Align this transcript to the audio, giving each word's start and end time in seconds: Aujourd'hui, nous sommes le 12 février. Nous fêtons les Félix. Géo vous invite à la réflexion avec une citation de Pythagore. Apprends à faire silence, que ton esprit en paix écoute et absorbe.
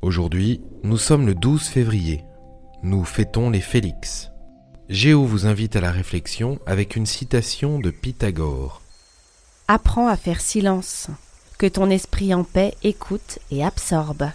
Aujourd'hui, 0.00 0.60
nous 0.84 0.96
sommes 0.96 1.26
le 1.26 1.34
12 1.34 1.64
février. 1.64 2.24
Nous 2.84 3.04
fêtons 3.04 3.50
les 3.50 3.60
Félix. 3.60 4.30
Géo 4.88 5.24
vous 5.24 5.46
invite 5.46 5.74
à 5.74 5.80
la 5.80 5.90
réflexion 5.90 6.60
avec 6.66 6.94
une 6.94 7.04
citation 7.04 7.80
de 7.80 7.90
Pythagore. 7.90 8.80
Apprends 9.66 10.06
à 10.06 10.16
faire 10.16 10.40
silence, 10.40 11.08
que 11.58 11.66
ton 11.66 11.90
esprit 11.90 12.32
en 12.32 12.44
paix 12.44 12.74
écoute 12.84 13.40
et 13.50 13.64
absorbe. 13.64 14.30